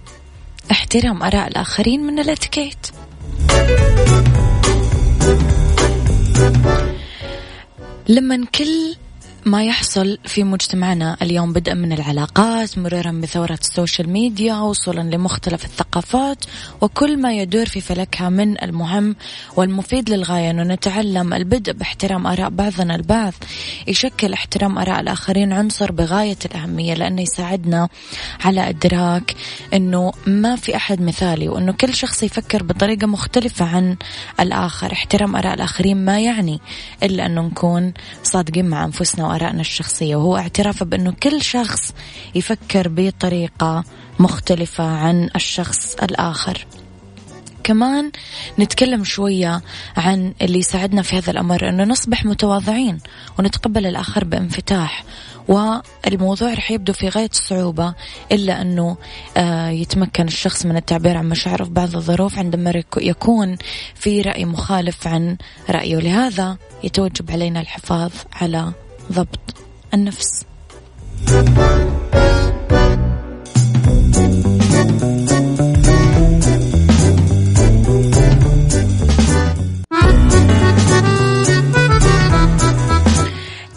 [0.72, 2.88] احترام آراء الآخرين من الاتيكيت.
[8.07, 8.95] لما كل
[9.45, 15.65] ما يحصل في مجتمعنا اليوم بدءا من العلاقات مرورا بثورة ال social media وصولا لمختلف
[15.65, 16.45] الثقافات
[16.81, 19.15] وكل ما يدور في فلكها من المهم
[19.55, 20.51] والمفيد للغاية.
[20.51, 23.33] أنه نتعلم البدء باحترام آراء بعضنا البعض
[23.87, 27.89] يشكل احترام آراء الآخرين عنصر بغاية الأهمية لأنه يساعدنا
[28.45, 29.35] على إدراك
[29.73, 33.97] أنه ما في أحد مثالي وأنه كل شخص يفكر بطريقة مختلفة عن
[34.39, 34.91] الآخر.
[34.91, 36.59] احترام آراء الآخرين ما يعني
[37.03, 41.93] إلا أنه نكون صادقين مع أنفسنا وآرائنا الشخصية وهو اعتراف بأنه كل شخص
[42.36, 43.84] يفكر بطريقة
[44.19, 46.65] مختلفة عن الشخص الآخر.
[47.63, 48.11] كمان
[48.59, 49.61] نتكلم شوية
[49.97, 52.97] عن اللي يساعدنا في هذا الأمر أنه نصبح متواضعين
[53.39, 55.03] ونتقبل الآخر بانفتاح
[55.47, 57.93] والموضوع رح يبدو في غاية الصعوبة
[58.32, 58.97] إلا أنه
[59.38, 63.57] آه، يتمكن الشخص من التعبير عن مشاعره في بعض الظروف عندما يكون
[63.95, 65.38] في رأي مخالف عن
[65.69, 65.95] رأيه.
[65.99, 68.11] لهذا يتوجب علينا الحفاظ
[68.41, 68.71] على
[69.12, 69.55] ضبط
[69.93, 70.45] النفس.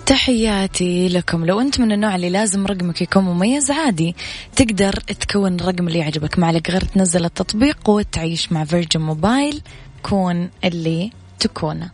[0.07, 1.45] تحياتي لكم.
[1.45, 4.15] لو أنت من النوع اللي لازم رقمك يكون مميز عادي.
[4.57, 6.39] تقدر تكون الرقم اللي يعجبك.
[6.39, 9.63] معلق غير تنزل التطبيق وتعيش مع فيرجن موبايل
[10.03, 11.89] كون اللي تكون